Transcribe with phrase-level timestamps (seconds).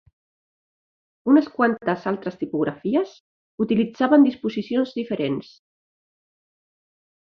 [1.33, 3.13] Unes quantes altres tipografies
[3.67, 5.57] utilitzaven disposicions diferents.